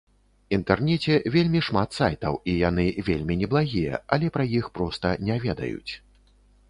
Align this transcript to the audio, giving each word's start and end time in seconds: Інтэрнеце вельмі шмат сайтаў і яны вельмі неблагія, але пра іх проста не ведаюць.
Інтэрнеце 0.55 1.17
вельмі 1.35 1.59
шмат 1.67 1.89
сайтаў 1.99 2.39
і 2.53 2.55
яны 2.69 2.85
вельмі 3.09 3.37
неблагія, 3.43 4.01
але 4.17 4.25
пра 4.39 4.43
іх 4.61 4.65
проста 4.79 5.07
не 5.29 5.35
ведаюць. 5.45 5.91